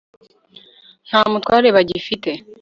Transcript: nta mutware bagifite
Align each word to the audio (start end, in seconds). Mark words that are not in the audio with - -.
nta 1.07 1.21
mutware 1.31 1.67
bagifite 1.75 2.29